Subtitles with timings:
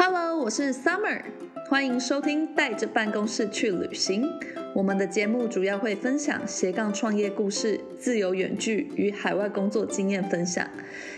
[0.00, 1.20] Hello，我是 Summer，
[1.68, 4.30] 欢迎收听带着办公室去旅行。
[4.72, 10.64] 我们的节目主要会分享斜杠创业故事、自由远距与海外工作经验分享，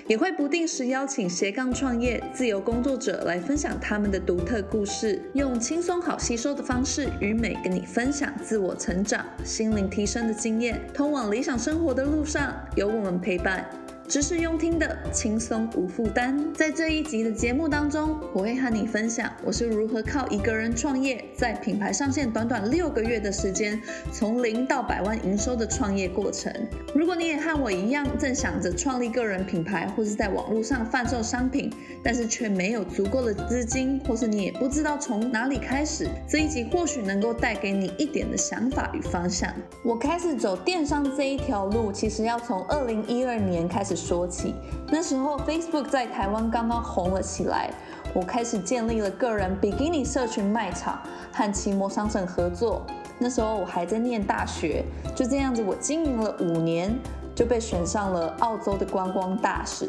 [0.07, 10.81] 也会不定时邀请斜杠创业、自由工作者来分享他们的独特故事，用轻松好吸收的方式与美跟你分享自我成长、心灵提升的经验。
[10.95, 13.63] 通往理想生活的路上，有我们陪伴。
[14.11, 26.53] 知识用听的轻松无负担，在这一集的节目当中，我会和你分享我是如何靠一个人创业，在品牌上线短短六个月的时间，从零到百万营收的创业过程。
[26.93, 39.55] 如果你也和我一样，正想着创立个人品牌，或是在网络上贩售商品，但是却没有足够的资金，或是你也不知道从哪里开始，这一集或许能够带给你一点的想法与方向。
[39.85, 44.00] 我开始走电商这一条路，其实要从二零一二年开始。
[44.01, 44.55] 说起
[44.89, 47.71] 那时候，Facebook 在台湾刚刚红了起来，
[48.15, 50.99] 我开始建立了个人比基尼社群卖场，
[51.33, 52.83] 和奇摩商城合作。
[53.19, 54.83] 那时候我还在念大学，
[55.15, 56.99] 就这样子，我经营了五年，
[57.37, 59.89] 就被选上了澳洲的观光大使。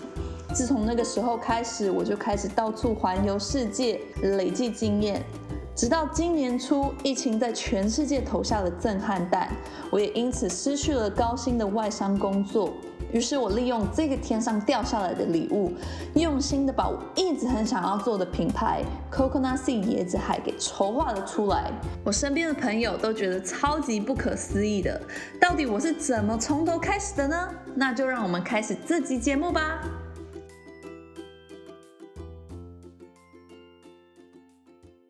[0.54, 5.24] 自从那个时候开始，我就开始到处环游世界，累计经验。
[5.74, 9.48] 直到今年初，疫情在全世界投下了震撼弹，
[9.90, 12.74] 我也因此失去了高薪的外商工作。
[13.14, 15.74] 于是我利用这个天上掉下来的礼物，
[16.16, 21.72] 用心的把我一直很想要做的品牌 Coconut Sea 椰子海给筹划了出来。
[22.04, 25.02] 我身边的朋友都觉得超级不可思议的，
[25.40, 27.50] 到底我是怎么从头开始的呢？
[27.76, 29.82] 那就让我们开始这集节目吧。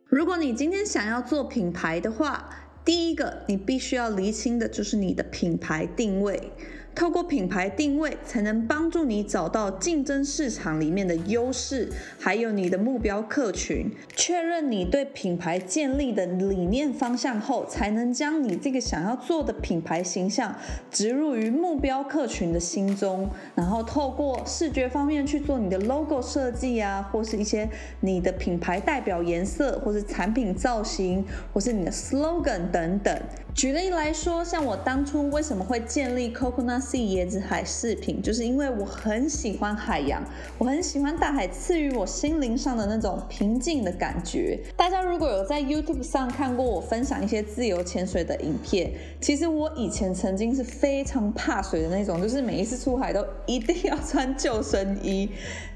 [0.05, 2.49] 如果你今天想要做品牌的话，
[2.83, 6.51] 第一个你必须要厘清的就是你的品牌定位。
[6.93, 11.89] 透过品牌定位，才能帮助你找到竞争市场里面的优势，
[12.19, 13.89] 还有你的目标客群。
[14.15, 20.53] 确认你对品牌建立的理念方向后，才能将你这个想要做的品牌形象
[20.91, 23.29] 植入于目标客群的心中。
[23.55, 27.67] 然后透过视觉方面去做你的 logo 设计啊，或是一些
[28.01, 33.17] 你的品牌代表颜色，或是产品造型，或是你的 slogan 等等。
[33.53, 40.23] 举例来说，像我当初为什么会建立 Coconut Sea 椰子海饰品，就是因为我很喜欢海洋，
[40.57, 44.57] 我很喜欢大海赐予我心灵上的那种平静的感觉。
[44.75, 55.29] 大家如果有在 YouTube 上看过我分享一些自由潜水的影片，其实我以前曾经是非常怕水的那种，就是每一次出海都一定要穿救生衣。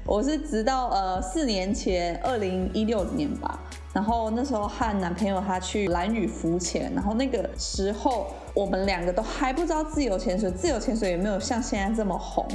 [0.04, 3.60] 我是直到呃四年前，二零一六年吧。
[3.96, 12.46] 然后那时候和男朋友他去蓝屿浮潜，然后那个时候我们两个都还不知道自由潜水，自由潜水也没有像现在这么红。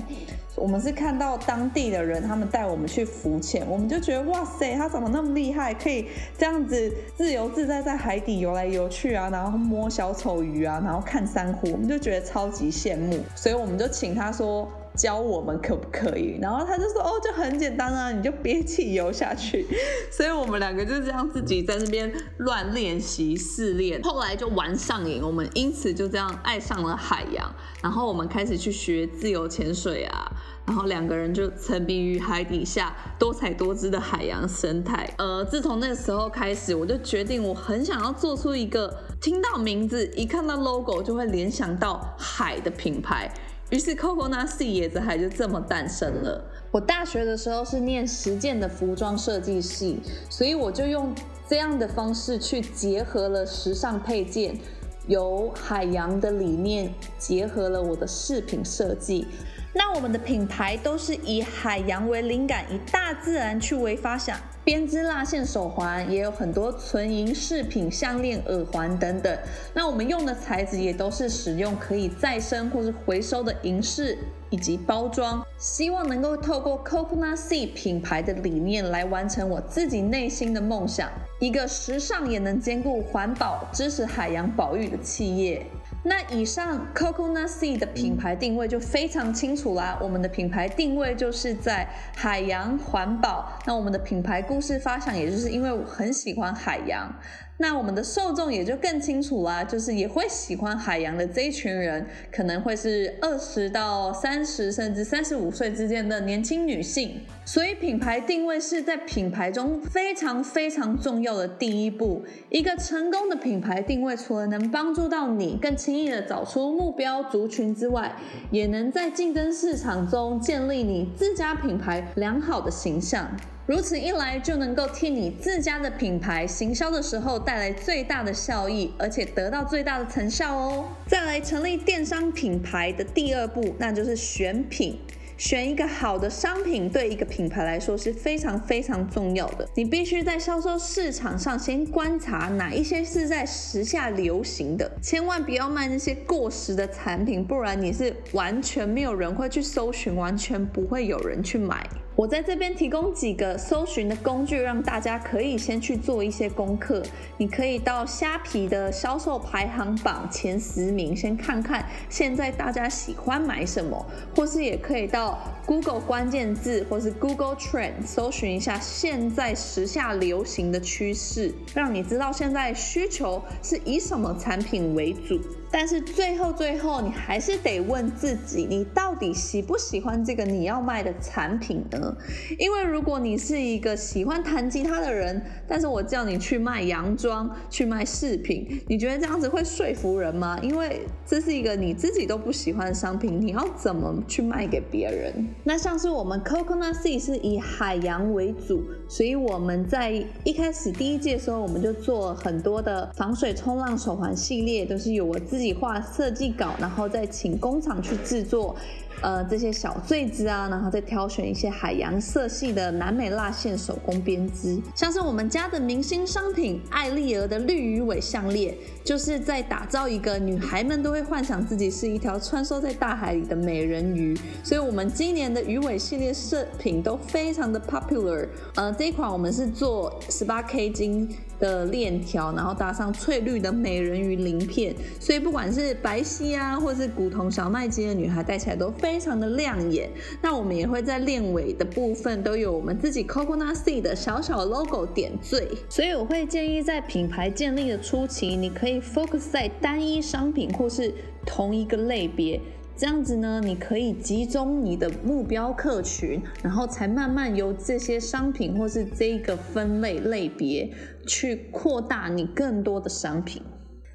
[0.56, 14.72] 我们是看到当地的人他们带我们去浮潜，我们就觉得哇塞，他怎么那么厉害，可以这样子自由自在在海底游来游去啊，然后摸小丑鱼啊，然后看珊瑚，我们就觉得超级羡慕，所以我们就请他说。
[14.96, 16.38] 教我们可不可以？
[16.42, 19.66] 然后他就说：“哦，就很简单啊，你就憋气游下去。”
[20.12, 25.22] 所以我们两个就这样自己在那边乱练习试练，后来就玩上瘾。
[25.24, 30.32] 我们因此就这样爱上了海洋，然后我们开始去学自由潜水啊，
[30.66, 35.14] 然后两个人就沉迷于海底下多彩多姿的海洋生态。
[35.18, 43.32] 呃，自从那个时候开始，我就决定我很想要做出一个听到名字一看到 logo 就会联想到海的品牌。
[43.72, 46.44] 于是，Coconut Sea 椰子海就这么诞生了。
[46.72, 49.98] 我大学的时候是念实践的服装设计系，
[50.30, 51.16] 所以我就用
[51.48, 54.60] 这样的方式去结合了时尚配件，
[55.08, 59.26] 由海洋的理念结合了我的饰品设计。
[59.74, 64.38] 那我们的品牌都是以海洋为灵感，以大自然去为发想。
[64.64, 69.38] 编织蜡线手环也有很多纯银饰品、项链、耳环等等。
[69.74, 74.18] 那我们用的材质也都是使用可以再生或是回收的银饰
[74.52, 81.10] 以及包装，希望能够透过 Coconut Sea 品牌的理念来完成我自己内心的梦想，
[81.40, 85.66] 一个时尚也能兼顾环保、支持海洋保育的企业。
[86.04, 89.98] 那以上 Coconut Sea 的品牌定位就非常清楚啦。
[90.02, 93.60] 我们的品牌定位就是在海洋环保。
[93.68, 97.14] 那我们的品牌故事发想，也就是因为我很喜欢海洋。
[97.62, 107.22] 那我们的受众也就更清楚啦，就是也会喜欢海洋的这一群人，可能会是二十到三十，甚至三十五岁之间的年轻女性。
[107.46, 112.26] 所以品牌定位是在品牌中非常非常重要的第一步。
[112.50, 118.16] 一个成功的品牌定位，除了能帮助到你更轻易的找出目标族群之外，
[118.50, 123.30] 也能在竞争市场中建立你自家品牌良好的形象。
[123.68, 130.90] 如此一来，就能够替你自家的品牌行销的时候带来最大的效益，而且得到最大的成效哦。
[131.08, 135.00] 再来成立电商品牌的第二步，那就是选品。
[135.38, 139.68] 选一个好的商品，对一个品牌来说是非常非常重要的。
[139.74, 151.90] 你必须在销售市场上先观察哪一些是在时下流行的，千万不要卖那些过时的产品，不然你是完全没有人会去搜寻，完全不会有人去买。
[152.22, 157.02] 我在这边提供几个搜寻的工具，让大家可以先去做一些功课。
[157.38, 175.42] 你可以到虾皮的销售排行榜前十名，先看看现在大家喜欢买什么，或是也可以到 Google 关键字或是 Google Trend 搜寻一下现在时下流行的趋势，让你知道现在需求是以什么产品为主。
[175.72, 182.14] 但是最后最后，你还是得问自己，你到底喜不喜欢这个你要卖的产品呢？
[182.60, 190.60] 因为如果你是一个喜欢弹吉他的人，但是我叫你去卖洋装、去卖饰品，你觉得这样子会说服人吗？
[190.62, 195.48] 因为这是一个你自己都不喜欢的商品，你要怎么去卖给别人？
[195.64, 200.12] 那像是我们 Coconut Sea 是以海洋为主，所以我们在
[200.44, 205.61] 一开始第一届的时候，我们就做很多的防水冲浪手环系列，都是有我自。
[205.62, 208.76] 自己画设计稿，然后再请工厂去制作，
[209.22, 231.30] 呃，这些小坠子啊，然后再挑选一些海洋色系的南美蜡线手工编织，像是我们家的明星商品艾丽儿的绿鱼尾项链，就是在打造一个女孩们都会幻想自己是一条穿梭在大海里的美人鱼，所以我们今年的鱼尾系列饰品都非常的 popular，呃，这一款我们是做十八 K 金。
[231.62, 240.10] 的链条，然后搭上翠绿的美人鱼鳞片，所以不管是白皙啊，或是古铜小麦肌的女孩戴起来都非常的亮眼。
[240.42, 245.68] 那我们也会在链尾的部分都有我们自己 Coconut Sea 的小小 logo 点缀。
[245.90, 251.14] 所以我会建议在品牌建立的初期，你可以 focus 在单一商品或是
[251.46, 252.62] 同一个类别。
[252.94, 260.88] 这样子呢，你可以集中你的目标客群，然后才慢慢由这些商品或是这一个分类类别
[261.26, 263.64] 去扩大你更多的商品。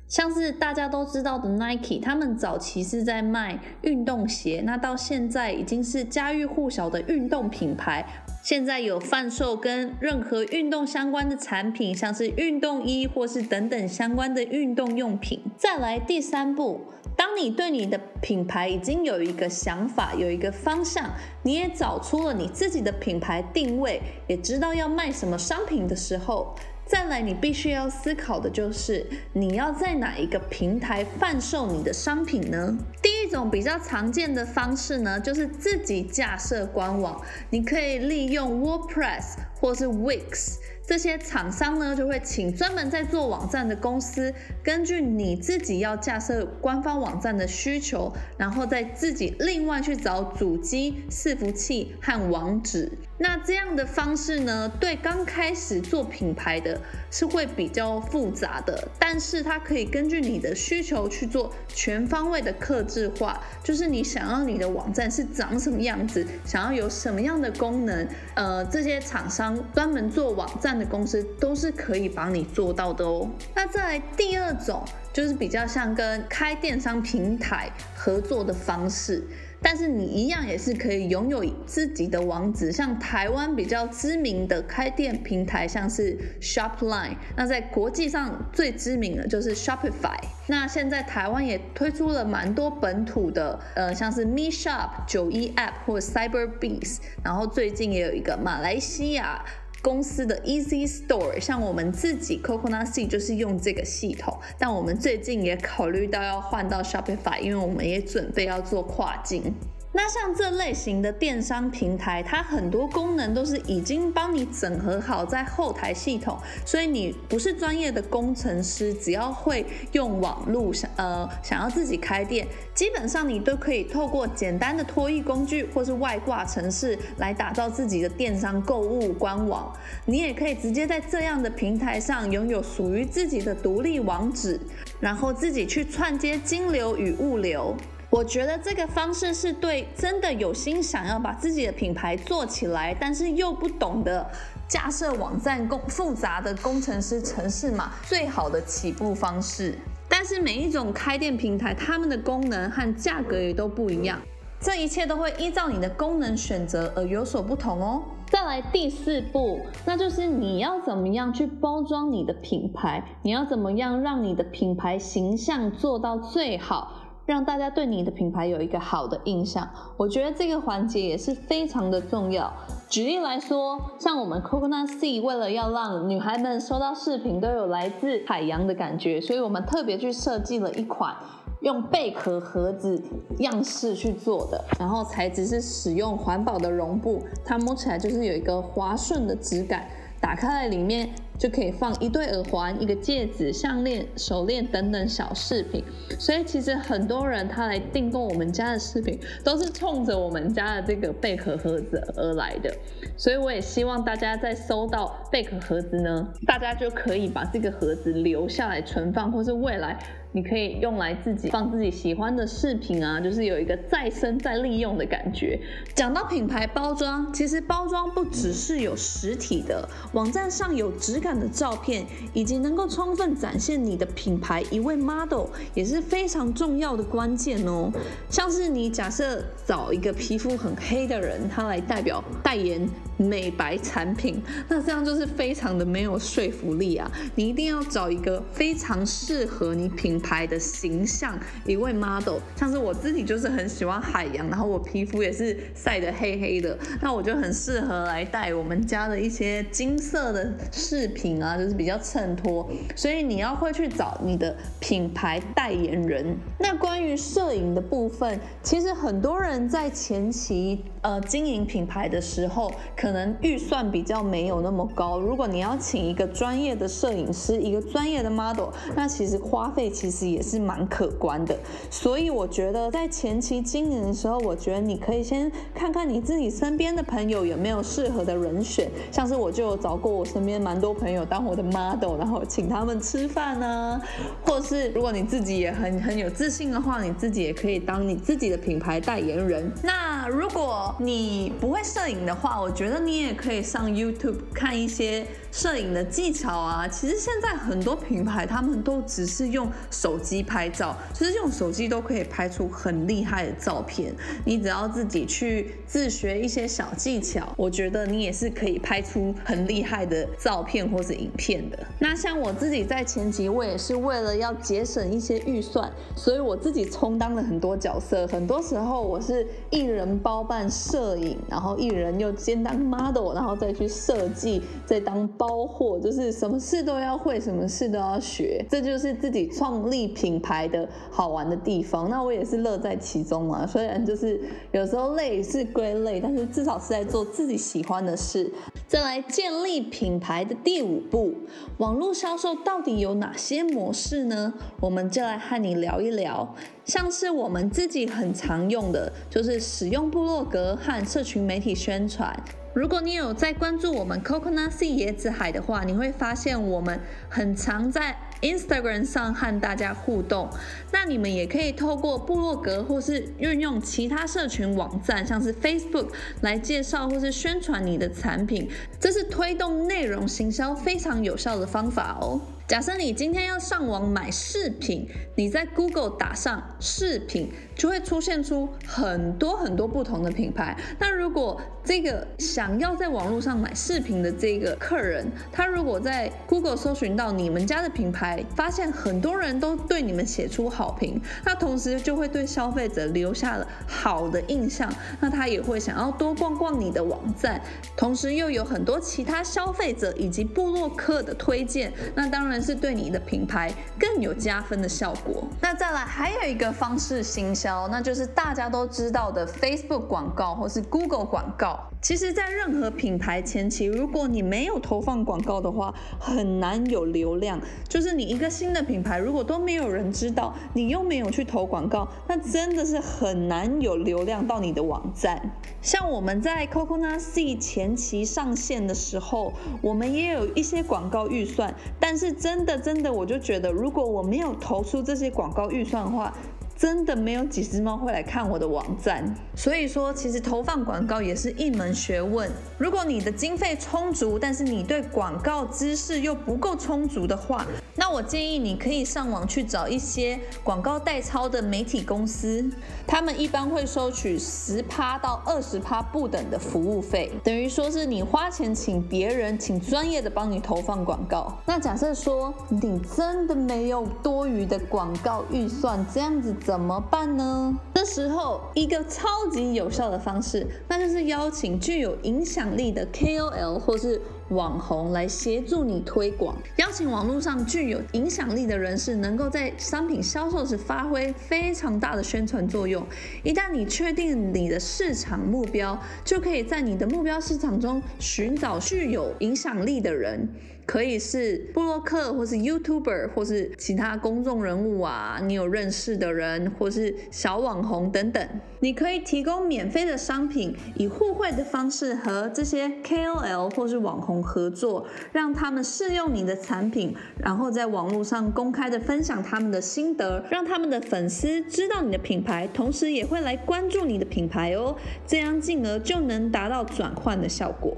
[0.08, 8.06] 像是大家都知道的 Nike，他们早期是在卖运动鞋，那到现在已经是家喻户晓的运动品牌。
[8.42, 15.40] 现在有贩售跟任何运动相关的产品，像是运动衣或是等等相关的运动用品。
[15.56, 16.80] 再来第三步。
[17.16, 21.10] 当你对你的品牌已经有一个想法，有一个方向，
[21.42, 26.54] 你也找出了你自己的品牌定位，也知道要卖什么商品的时候，
[26.86, 32.78] 再来你必须要思考的就是你要在哪一个平台贩售你的商品呢？
[33.02, 40.58] 第一种比较常见的方式呢，就是自己架设官网，你可以利用 WordPress 或是 Wix。
[40.86, 52.92] 这些厂商呢，就会请专门在做网站的公司，根据你自己要架设官方网站的需求，然后再自己另外去找主机、伺服器和网址。
[53.18, 56.78] 那这样的方式呢，对刚开始做品牌的
[57.10, 70.75] 是会比较复杂的，但是它可以根据你的需求去做全方位的克制化，就是你想要你的网站是长什么样子，想要有什么样的功能，呃，这些厂商专门做网站。
[70.78, 73.28] 的公司都是可以帮你做到的哦。
[73.54, 79.22] 那再来第二种，就是比较像跟开电商平台合作的方式。
[79.62, 90.20] 但是你一样也是可以拥有自己的网址，像台湾比较知名的开店平台，像是 Shopline，那在国际上最知名的就是 Shopify。
[90.46, 99.42] 那现在台湾也推出了蛮多本土的，呃，像是 Me Shop、九一 App 或 Cyberbees，然后最近也有一个马来西亚。
[99.86, 109.54] 公司的 Easy Store，像我们自己 Coconut Sea 就是用这个系统，但我们最近也考虑到要换到 Shopify，因为我们也准备要做跨境。
[109.96, 129.74] 那像这类型的电商平台，它很多功能都是已经帮你整合好在后台系统，所以你不是专业的工程师，只要会用网络想呃想要自己开店，基本上你都可以透过简单的托育工具或是外挂程式来打造自己的电商购物官网。
[130.04, 134.60] 你也可以直接在这样的平台上拥有属于自己的独立网址，
[135.00, 137.74] 然后自己去串接金流与物流。
[138.08, 144.24] 我觉得这个方式是对真的有心想要把自己的品牌做起来，但是又不懂得
[144.68, 149.76] 架设网站工复杂的工程师城市嘛最好的起步方式。
[150.08, 154.20] 但是每一种开店平台，他们的功能和价格也都不一样。
[154.60, 158.02] 这一切都会依照你的功能选择而有所不同哦。
[158.30, 166.92] 再来第四步，那就是你要怎么样去包装你的品牌，你要怎么样让你的品牌形象做到最好，
[167.26, 169.68] 让大家对你的品牌有一个好的印象。
[169.96, 172.50] 我觉得这个环节也是非常的重要。
[172.88, 181.14] 举例来说，像我们 Coconut Sea 为了要让女孩们收到饰品都有来自海洋的感觉，所以我们特别去设计了一款。
[181.62, 183.02] 用贝壳盒子
[183.38, 189.88] 样式去做的，然后材质是使用环保的绒布，它摸起来就是有一个滑顺的质感，
[190.20, 191.10] 打开来里面。
[191.38, 195.84] 就可以放一对耳环、一个戒指、项链、手链等等小饰品。
[196.18, 202.74] 所以其实很多人他来订购我们家的饰品，都是冲着我们家的这个贝壳盒子而来的。
[203.18, 209.98] 所以我也希望大家在收到贝壳盒子呢，大家就可以把这个盒子留下来存放，或是未来
[210.36, 215.58] 你可以用来自己放自己喜欢的饰品啊，就是有一个再生再利用的感觉。
[215.94, 221.36] 讲到品牌包装，其实包装不只是有实体的，网站上有质感。
[221.36, 227.92] 的照片以及能够充分展现你的品牌，一位 model 也是非常重要的关键哦。
[228.30, 237.10] 像是你假设找一个皮肤很黑的人，他来代表代言美白产品，那这样就是非常的没有说服力啊。
[237.34, 251.06] 你一定要找一个非常适合你品牌的形象一位 model，像是我自己就是很喜欢海洋，然后我皮肤也是晒得黑黑的，那我就很适合来带我们家的一些金色的饰。
[251.16, 256.36] 品啊，就是比较衬托，所以你要会去找你的品牌代言人。
[256.58, 265.20] 那关于摄影的部分，其实很多人在前期呃经营品牌的时候，可可能预算比较没有那么高。
[265.20, 271.56] 如果你要请一个专业的摄影师，一个专业的 model，那其实花费其实也是蛮可观的。
[271.88, 281.06] 所以我觉得在前期经营的时候，我觉得你可以先看看你自己身边的朋友有没有适合的人选，像是我就找过我身边蛮多朋。
[281.12, 284.02] 友当我的 model，然后请他们吃饭呢，
[284.44, 289.70] 或是如果你自己也很很有自信的话，你自己也可以当你自己的品牌代言人。
[289.84, 295.26] 那如果你不会摄影的话，我觉得你也可以上 YouTube 看一些。
[295.50, 304.14] 摄影的技巧啊，其实现在很多品牌他们都只是用手机拍照，其实用手机都可以拍出很厉害的照片。
[304.44, 311.78] 你只要自己去自学一些小技巧，我觉得你也是可以拍出很厉害的照片或是影片的。
[311.98, 318.26] 那像我自己在前期，我也是为了要节省一些预算，所以我自己充当了很多角色。
[318.26, 325.45] 很多时候我是一人包办摄影，然后一人又兼当 model，然后再去设计，再当包。
[325.46, 332.10] 包货就是什么事都要会，什么事都要学，这就是自己创立品牌的好玩的地方。
[332.10, 333.64] 那我也是乐在其中嘛。
[333.64, 334.40] 虽然就是
[334.72, 338.52] 有时候累是归累，但是至少是在做自己喜欢的事。
[338.88, 341.32] 再来建立品牌的第五步，
[341.78, 344.52] 网络销售到底有哪些模式呢？
[344.80, 346.56] 我们就来和你聊一聊。
[346.84, 352.36] 像是我们自己很常用的，就是使用部落格和社群媒体宣传。
[352.76, 360.50] 如果你有在关注我们 Coconut Sea 椰子海的话，你会发现我们很常在 Instagram 上和大家互动。
[360.92, 366.08] 那你们也可以透过部落格或是运用其他社群网站，像是 Facebook
[366.42, 368.68] 来介绍或是宣传你的产品，
[369.00, 372.38] 这是推动内容行销非常有效的方法哦。
[372.66, 380.76] 假设你今天要上网买饰品，你在 Google 打上饰品，就会出现出很多很多不同的品牌。
[380.98, 397.62] 那如果这个想要在网络上买饰品的这个客人，他如果在 Google 搜寻到你们家的品牌，发现很多人都对你们写出好评，那同时就会对消费者留下了好的印象，那他也会想要多逛逛你的网站，
[397.96, 402.55] 同时又有很多其他消费者以及部落客的推荐，那当然。
[402.62, 405.44] 是对你的品牌更有加分的效果。
[405.60, 411.80] 那再来还有一个方式行销，那就是大家都知道的 Facebook 广告或是 Google 广告。
[412.06, 417.60] 其实，在任何品牌前期，如果你没有投放广告的话，很难有流量。
[417.88, 425.50] 就是你一个新的品牌，如果都没有人知道，你又没有去投广告，那真的是很难有流量到你的网站。
[425.82, 436.32] 像我们在 Coconut Sea 前期上线的时候，我们也有一些广告预算，但是真的真的，我就觉得，如果我没有投出这些广告预算的话，
[436.76, 439.34] 真的没有几只猫会来看我的网站。
[439.54, 442.50] 所以说，其实投放广告也是一门学问。
[442.78, 452.70] 如果你的经费充足，但是你对广告知识又不够充足的话，那我建议你可以上网去找一些广告代操的媒体公司，
[453.06, 461.56] 他们一般会收取十趴到二十趴不等的服务费，等于说是你花钱请别人，请专业的帮你投放广告。
[461.64, 467.78] 那假设说你真的没有多余的广告预算，这样子怎么办呢？
[467.94, 474.20] 这时候一个超级有效的方式，那就是邀请具有影响力的 KOL 或是。
[474.50, 483.04] 网红来协助你推广，邀请网络上具有影响力的人士，能够在商品销售时发挥非常大的宣传作用。
[483.42, 490.48] 一旦你确定你的市场目标，就可以在你的目标市场中寻找具有影响力的人。
[490.86, 498.48] 可以是布洛克，或是 YouTuber，或是其他公众人物啊，你有认识的人，或是小网红等等。
[498.78, 514.94] 你可以提供免费的商品，以互惠的方式和这些 KOL 或是网红合作，让他们试用你的产品，然后在网络上公开的分享他们的心得，让他们的粉丝知道你的品牌，同时也会来关注你的品牌哦，
[515.26, 517.96] 这样进而就能达到转换的效果。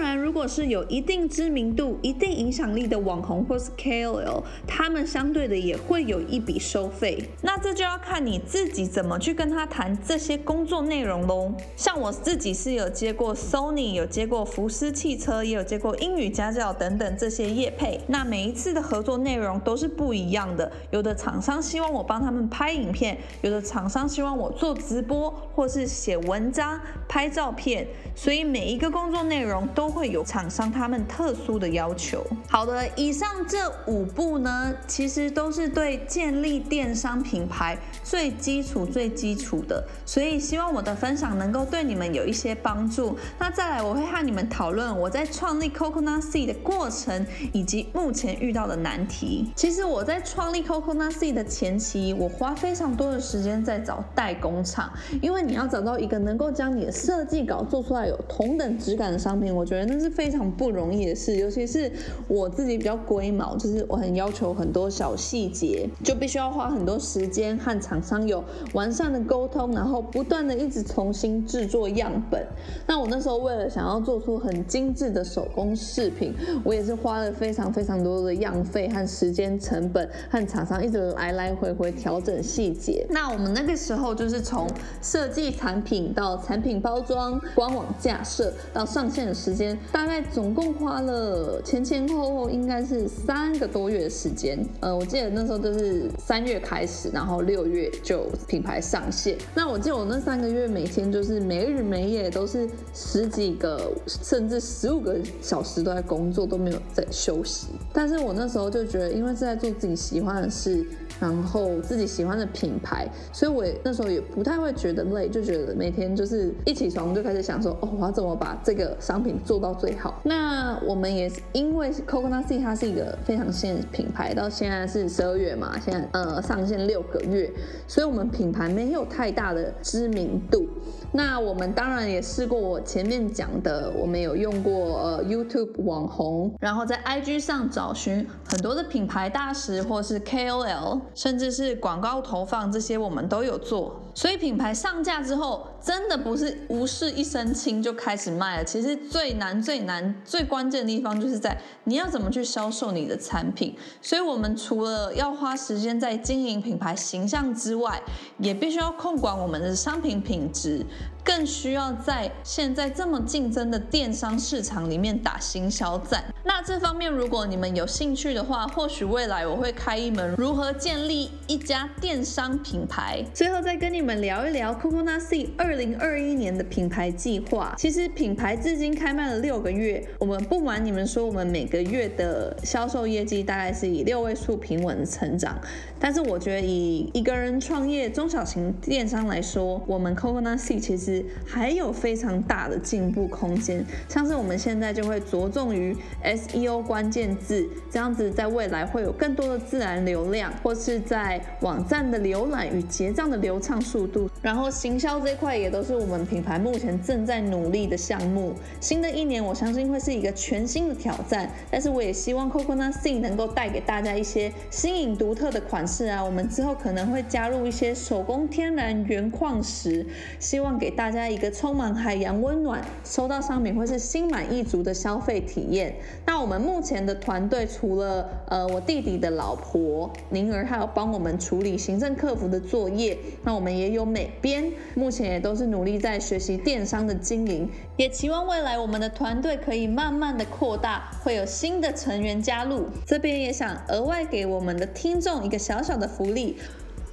[0.00, 7.22] 当然，如果是有一定知名度、一定影响力的网红或是 KOL，他们相对的也会有一笔收费。
[7.42, 11.52] 那这就要看你自己怎么去跟他谈这些工作内容喽。
[11.76, 18.00] 像我自己是有接过 Sony，有接过福斯汽车，也有接过英语家教等等这些业配。
[18.06, 20.72] 那每一次的合作内容都是不一样的。
[20.92, 27.86] 有的厂商希望我帮他们拍影片，有的厂商希望我做直播或是写文章、拍照片。
[28.14, 29.68] 所以每一个工作内容。
[29.74, 32.24] 都会有厂商他们特殊的要求。
[32.48, 39.84] 好的，以上这五步呢，其实都是对建立电商品牌最基础、最基础的。
[40.06, 43.16] 所以希望我的分享能够对你们有一些帮助。
[43.38, 49.50] 那再来，我会和你们讨论我在创立 Coconut Seed 的过程，以及目前遇到的难题。
[49.56, 59.54] 其实我在创立 Coconut Seed 的前期，我花非常多的时间在找代工厂，因为你要找到一个能够将你的设计稿做出来有同等质感的商品。
[59.54, 61.92] 我觉得那是非常不容易的事，尤其是
[62.26, 72.44] 我自己比较龟毛，就是我很要求很多小细节，就必须要花很多时间和厂商有完善的沟通，然后不断的一直重新制作样本。
[72.86, 83.06] 那我那时候为了想要做出很精致的手工饰品，我也是花了非常非常多的样费和时间成本，和厂商一直来来回回调整细节。
[83.10, 84.66] 那我们那个时候就是从
[85.00, 89.50] 设计产品到产品包装、官网架设到上线的时。
[89.50, 94.58] 间大概总共花了前前后后应该是三个多月的时间。
[94.80, 99.36] 呃，我记得那时候就是三月开始，然后六月就品牌上线。
[99.54, 107.68] 那我记得我那三个月每天就是没日没夜都是十几个甚至十五个小时都在工作，都没有在休息。
[107.92, 110.86] 但是我那时候就觉得，因为是在做自己喜欢的事。
[111.20, 120.20] 然后自己喜欢的品牌，所以我那时候也不太会觉得累，就觉得每天就是一起床就开始想说，哦，我要怎么把这个商品做到最好。
[120.24, 127.50] 那我们也是因为 Coconut C 它是一个非常新的品牌，到现在是十二月嘛，现在呃上线六个月，
[127.86, 130.66] 所以我们品牌没有太大的知名度。
[131.12, 141.00] 那我们当然也试过我前面讲的，我们有用过呃 YouTube 网红，然后在 IG 上找寻很多的品牌大使或是 KOL。
[141.14, 144.00] 甚至是广告投放这些，我们都有做。
[144.20, 148.62] 所以品牌上架之后，真的不是无事一身轻就开始卖了。
[148.62, 153.74] 其实最难、最难、最关键的地方，就是在你要怎么去销售你的产品。
[154.02, 157.98] 所以我们除了要花时间在经营品牌形象之外，
[158.36, 160.84] 也必须要控管我们的商品品质。
[161.22, 166.24] 更需要在现在这么竞争的电商市场里面打行销战。
[166.44, 173.22] 那这方面，如果你们有兴趣的话，或许未来我会开一门如何建立一家电商品牌。
[173.34, 177.74] 最后再跟你们们聊一聊 CocoNasi 二零二一年的品牌计划。
[177.78, 185.60] 其实品牌至今开卖了六个月，我们不瞒你们说，我们每个月的销售业绩大概是以六位数平稳的成长。
[186.00, 191.00] 但是我觉得以一个人创业中小型电商来说，我们 CocoNasi 其。
[191.00, 193.82] 实还有非常大的进步空间。
[194.06, 204.30] 像是我们现在就会着重于 SEO 关键字，这样子在未来会有更多的自然流量，或是在网站的浏览与结账的流畅速度。
[204.40, 208.52] 然后行销这块也都是我们品牌目前正在努力的项目。
[208.80, 216.22] 新的一年，我相信会是一个全新的挑战，但是我也希望 Coconut C 能够带给大家一些新颖独特的款式啊。
[216.24, 220.06] 我们之后可能会加入一些手工天然原矿石，
[220.38, 225.94] 希望给大家一个充满海洋温暖，收到商品会是心满意足的消费体验。
[226.26, 242.86] 那我们目前的团队除了呃我弟弟的老婆宁儿，还有帮我们处理行政客服的作业，那我们也有美编，目前也都是努力在学习电商的经营，也期望未来我们的团队可以慢慢的扩大，会有新的成员加入。
[243.06, 246.58] 这边也想额外给我们的听众一个小小的福利。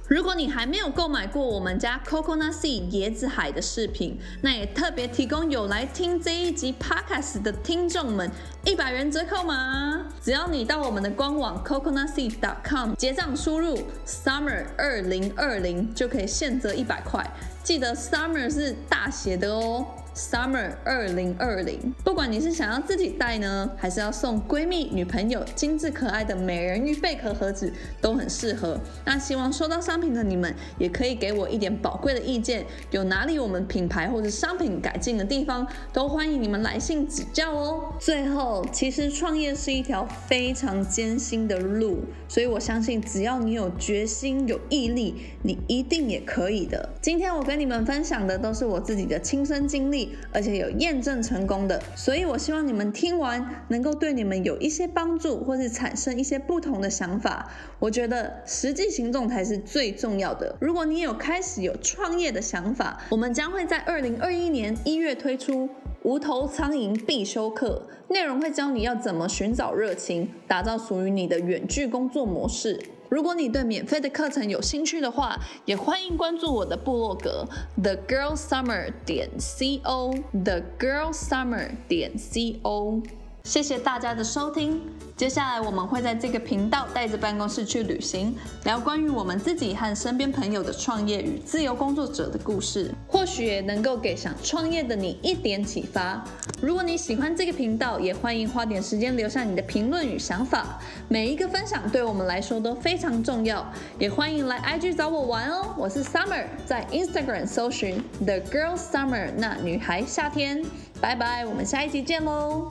[0.08, 8.30] 如果你还没有购买过我们家 Coconut Sea 椰子海的饰品，那也特别提供有来听这一集 Podcast 的听众们
[8.64, 10.06] 一百元折扣码。
[10.22, 17.22] 只要你到我们的官网 coconutsea.com 结账，输入 Summer 二零二零就可以现折一百块。
[17.62, 19.84] 记得 Summer 是大写的哦。
[20.18, 28.80] Summer 二零二零，不管你是想要自己带呢，还是要送闺蜜、女朋友精致可爱的美人鱼贝壳盒子，都很适合。
[29.04, 37.94] 那希望收到商品的你们，也可以给我一点宝贵的意见，有哪里我们品牌或者商品改进的地方，都欢迎你们来信指教哦。
[38.00, 46.88] 最后，其实创业是一条非常艰辛的路，所以我相信只要你有决心、有毅力，你一定也可以的。
[47.00, 50.07] 今天我跟你们分享的都是我自己的亲身经历。
[50.32, 57.50] 而且有验证成功的，所以我希望你们听完能够对你们有一些帮助，或是产生一些不同的想法。
[57.78, 60.56] 我觉得实际行动才是最重要的。
[60.60, 65.68] 如果你有开始有创业的想法，我们将会在二零二一年一月推出
[66.02, 72.80] 无头苍蝇必修课，内容会教你要怎么寻找热情，打造属于你的远距工作模式。
[73.08, 77.46] 如果你对免费的课程有兴趣的话，也欢迎关注我的部落格
[77.82, 83.02] The Girl Summer 点 C O The Girl Summer 点 C O。
[83.48, 84.78] 谢谢大家的收听。
[85.16, 96.22] 接下来我们会在这个频道带着办公室去旅行，聊关于我们自己和身边朋友的创业与自由工作者的故事，或许也能够给想创业的你一点启发。
[96.60, 100.78] 如果你喜欢这个频道，也欢迎花点时间留下你的评论与想法。
[101.08, 103.66] 每一个分享对我们来说都非常重要，
[103.98, 105.74] 也欢迎来 IG 找我玩哦。
[105.78, 110.62] 我是 Summer，在 Instagram 搜寻 The Girl Summer，那女孩夏天。
[111.00, 112.70] 拜拜，我们下一集见喽。